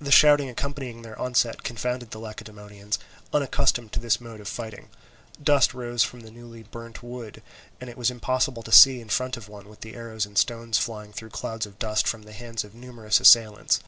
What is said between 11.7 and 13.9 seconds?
dust from the hands of numerous assailants.